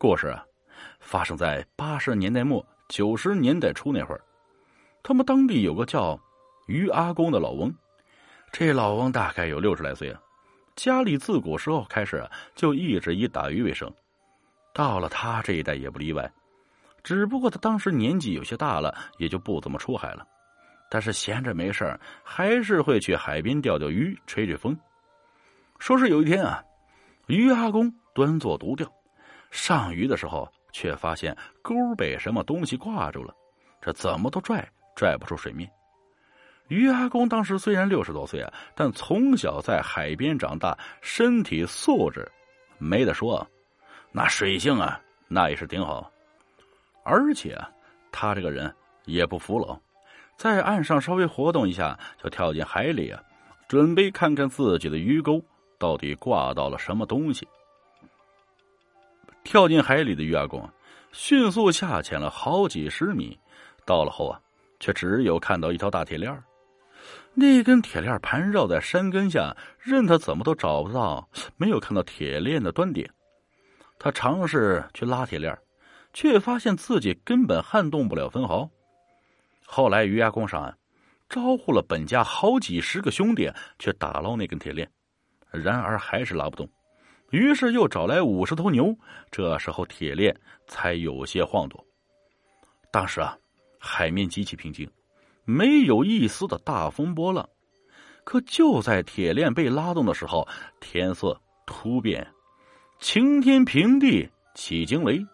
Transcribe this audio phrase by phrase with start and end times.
[0.00, 0.42] 故事啊，
[0.98, 4.20] 发生在八十年代末九十年代初那会儿。
[5.02, 6.18] 他们当地有个叫
[6.68, 7.70] 于阿公的老翁，
[8.50, 10.18] 这老翁大概有六十来岁啊，
[10.74, 13.92] 家里自古时候开始就一直以打鱼为生，
[14.72, 16.32] 到了他这一代也不例外。
[17.04, 20.26] 只不过他当时年纪有些大了，也就不怎么出海了。
[20.88, 21.94] 但是闲着没事
[22.24, 24.74] 还是会去海边钓钓鱼、吹吹风。
[25.78, 26.64] 说是有一天啊，
[27.26, 28.90] 于阿公端坐独钓，
[29.50, 33.34] 上鱼的时候却发现钩被什么东西挂住了，
[33.80, 35.70] 这怎么都拽拽不出水面。
[36.68, 42.30] 于阿公当时虽然六十多岁啊，但从小在海边长大，身体素质
[42.78, 43.44] 没得说，
[44.12, 46.08] 那水性啊，那也是挺好。
[47.02, 47.68] 而且啊
[48.12, 48.72] 他这个人
[49.04, 49.76] 也不服老，
[50.36, 53.20] 在岸上稍微活动一下，就跳进海里啊，
[53.66, 55.42] 准备看看自己的鱼钩
[55.76, 57.48] 到底挂到了什么东西。
[59.42, 60.68] 跳进海里的鱼阿公
[61.12, 63.38] 迅速下潜了好几十米，
[63.84, 64.40] 到了后啊，
[64.78, 66.42] 却只有看到一条大铁链
[67.32, 73.08] 那根铁链盘绕在山根下，任他怎么都找不到，没有看到铁链的端点。
[73.98, 75.56] 他尝试去拉铁链
[76.12, 78.68] 却发现自己根本撼动不了分毫。
[79.64, 80.76] 后来于阿公上岸，
[81.28, 84.90] 招呼了本家好几十个兄弟去打捞那根铁链，
[85.50, 86.68] 然而还是拉不动。
[87.30, 88.94] 于是又找来五十头牛，
[89.30, 90.36] 这时候铁链
[90.66, 91.84] 才有些晃动。
[92.92, 93.36] 当时啊，
[93.78, 94.90] 海面极其平静，
[95.44, 97.48] 没有一丝的大风波浪。
[98.24, 100.46] 可就在铁链被拉动的时候，
[100.80, 102.26] 天色突变，
[102.98, 105.24] 晴天平地起惊雷。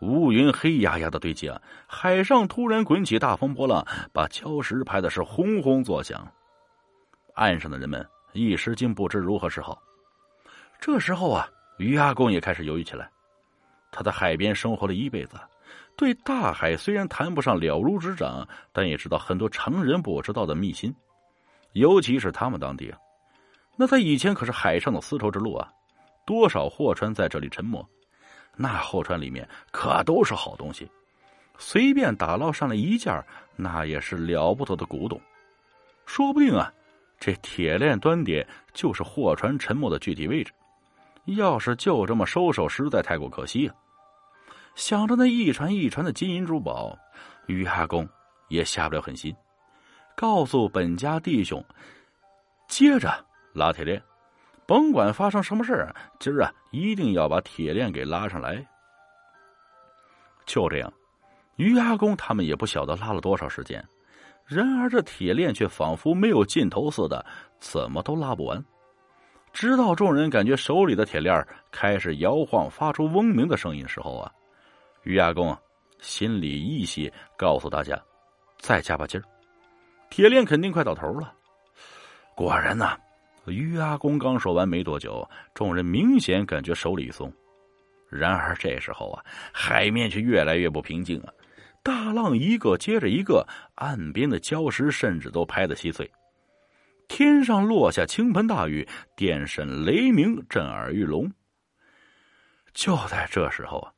[0.00, 6.26] 乌云黑压压的堆积啊，海上突然滚起大风波浪，把礁石拍的是轰轰作响。
[7.34, 9.78] 岸上的人们一时竟不知如何是好。
[10.84, 13.10] 这时候啊，于阿公也开始犹豫起来。
[13.90, 15.40] 他在海边生活了一辈子，
[15.96, 20.94] 对大海虽然谈不上了如指掌，但也知道很多常人不知道的秘辛。
[21.72, 22.98] 尤其是他们当地啊，
[23.78, 25.72] 那在以前可是海上的丝绸之路啊，
[26.26, 27.82] 多少货船在这里沉没。
[28.54, 30.86] 那货船里面可都是好东西，
[31.56, 33.24] 随便打捞上来一件
[33.56, 35.18] 那也是了不得的古董。
[36.04, 36.70] 说不定啊，
[37.18, 40.52] 这铁链端点就是货船沉没的具体位置。
[41.24, 43.74] 要是就这么收手，实在太过可惜啊！
[44.74, 46.98] 想着那一船一船的金银珠宝，
[47.46, 48.08] 于阿公
[48.48, 49.34] 也下不了狠心，
[50.16, 51.64] 告诉本家弟兄，
[52.68, 54.02] 接着拉铁链。
[54.66, 58.66] 甭管发生什么事儿，今儿啊一定要把铁链给拉上来。
[60.46, 60.92] 就这样，
[61.56, 63.86] 于阿公他们也不晓得拉了多少时间，
[64.46, 67.24] 然而这铁链却仿佛没有尽头似的，
[67.60, 68.64] 怎么都拉不完。
[69.54, 74.30] 直到众人感觉手里的铁链开始摇晃，发出嗡鸣的声音时候啊，
[75.04, 75.56] 于阿公
[76.00, 77.98] 心里一喜，告诉大家
[78.58, 79.24] ：“再加把劲儿，
[80.10, 81.32] 铁链肯定快到头了。”
[82.36, 82.98] 果然呐。
[83.46, 87.30] 于阿公刚说完没多久，众人明显感觉手里一松。
[88.08, 89.22] 然而这时候啊，
[89.52, 91.28] 海面却越来越不平静啊，
[91.82, 96.10] 大浪一个接着一个，岸边的礁石甚至都拍得稀碎。
[97.08, 101.30] 天上落下倾盆大雨，电闪雷鸣，震耳欲聋。
[102.72, 103.92] 就在这时候啊，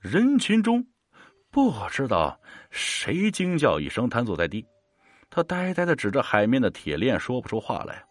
[0.00, 0.84] 人群中
[1.50, 4.66] 不知道谁惊叫一声，瘫坐在地。
[5.30, 8.04] 他呆呆的指着海面的铁链，说不出话来。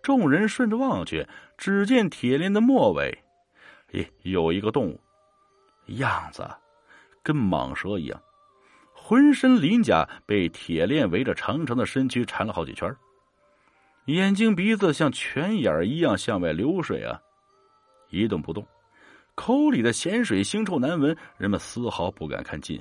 [0.00, 1.26] 众人顺着望去，
[1.56, 3.12] 只见铁链的末尾，
[3.90, 5.00] 咦，有一个动物，
[5.86, 6.48] 样子
[7.22, 8.22] 跟蟒蛇一样，
[9.08, 12.94] 浑身鳞甲被铁链围着长长的身躯缠了好几圈，
[14.04, 17.18] 眼睛鼻子像泉眼一样向外流水啊，
[18.10, 18.62] 一动不动，
[19.34, 22.78] 口里的咸水腥臭难闻，人们丝毫不敢看近。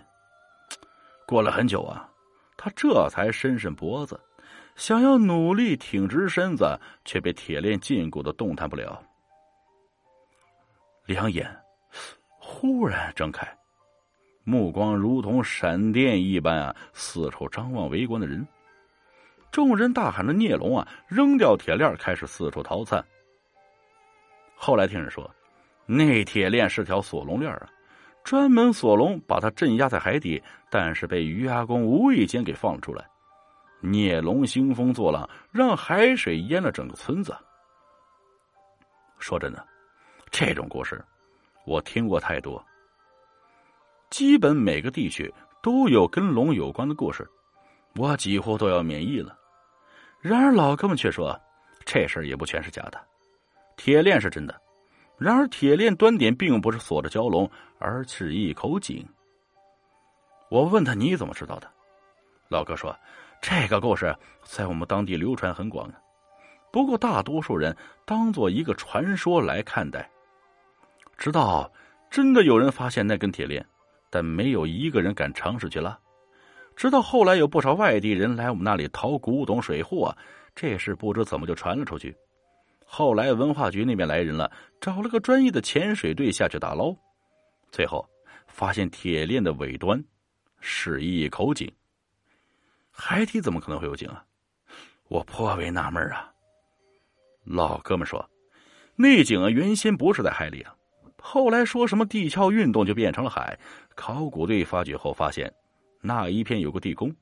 [1.25, 2.09] 过了很久啊，
[2.57, 4.19] 他这才伸伸脖子。
[4.75, 9.01] 想要努力挺直身子，却被铁链禁锢的动弹不了。
[11.05, 11.49] 两眼
[12.27, 13.47] 忽然睁开，
[14.49, 18.47] 目光如同闪电一般啊，四处张望围观的人。
[19.51, 23.05] 众人大喊着“孽龙啊！”扔掉铁链，开始四处逃窜。
[24.55, 25.29] 后来听人说，
[25.85, 27.69] 那铁链是条锁龙链啊，
[28.23, 33.05] 专门锁龙，把它镇压在海底，但是被于阿公无意间给放了出来。
[33.81, 37.35] 孽龙兴风作浪，让海水淹了整个村子。
[39.19, 39.67] 说真的，
[40.31, 41.03] 这种故事
[41.65, 42.65] 我听过太多，
[44.17, 45.31] 基本每个地区
[45.61, 47.23] 都有跟龙有关的故事，
[47.95, 49.37] 我几乎都要免疫了。
[50.19, 51.39] 然而老哥们却说，
[51.85, 52.99] 这事儿也不全是假的，
[53.75, 54.59] 铁链是真的，
[55.19, 57.47] 然而铁链端点并不是锁着蛟龙，
[57.77, 59.07] 而是一口井。
[60.49, 61.71] 我问他你怎么知道的？
[62.49, 62.97] 老哥说，
[63.39, 65.87] 这个故事在我们当地流传很广，
[66.71, 70.09] 不过大多数人当做一个传说来看待。
[71.17, 71.71] 直到
[72.09, 73.63] 真的有人发现那根铁链，
[74.17, 75.95] 但没有一个人敢尝试去拉。
[76.75, 80.17] 直到后来有不少外地人来我们那里淘古董水货，
[80.55, 82.17] 这事不知怎么就传了出去。
[82.83, 86.95] 后来文化局那边来人了，找了个专业的潜水队下去打捞，
[87.71, 88.09] 最后
[88.47, 90.03] 发现铁链的尾端
[90.61, 91.71] 是一口井。
[92.89, 94.25] 海底怎么可能会有井啊？
[95.09, 96.33] 我颇为纳闷啊。
[97.43, 98.27] 老哥们说，
[98.95, 100.75] 那井啊原先不是在海里啊，
[101.29, 103.59] 后来说什么地壳运动就变成了海。
[103.95, 105.53] 考古队发掘后发现，
[105.99, 107.13] 那一片有个地宫，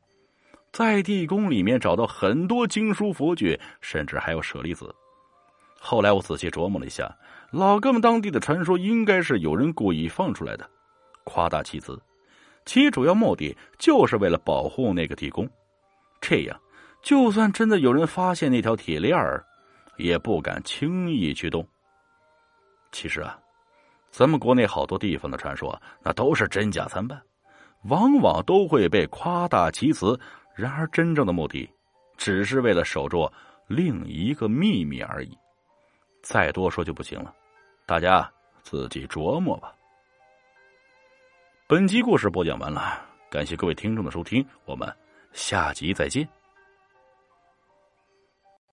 [0.72, 4.94] 在地宫里面找到很多经书佛具，甚至还有舍利子。
[5.80, 7.12] 后来我仔细琢磨了一下，
[7.50, 10.70] 老哥们当地的传说应该是有人故意放出来的，
[11.24, 12.00] 夸大其词，
[12.64, 15.50] 其主要目的就是为了保护那个地宫，
[16.22, 16.56] 这样
[17.02, 19.44] 就算真的有人发现那条铁链儿，
[19.98, 21.68] 也不敢轻易去动。
[22.92, 23.36] 其实啊，
[24.18, 27.22] 咱们国内好多地方的传说，那都是真假参半，
[27.90, 30.18] 往往都会被夸大其词。
[30.56, 31.70] 然而真正的目的，
[32.16, 33.30] 只是为了守住
[33.68, 35.38] 另一个秘密而已。
[36.24, 37.36] 再多说就不行了，
[37.86, 38.32] 大家
[38.64, 39.76] 自己琢磨吧。
[41.68, 44.90] 本集故事播讲完了，感谢各位听众的收听，我们
[45.34, 46.26] 下集再见。